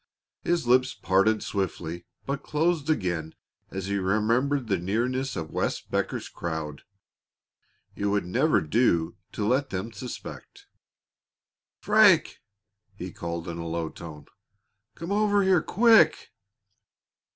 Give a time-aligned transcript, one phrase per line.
[0.43, 3.35] His lips parted swiftly, but closed again
[3.69, 6.81] as he remembered the nearness of Wes Becker's crowd.
[7.95, 10.65] It would never do to let them suspect.
[11.77, 12.39] "Frank!"
[12.95, 14.25] he called in a low tone.
[14.95, 16.29] "Come over here quick!"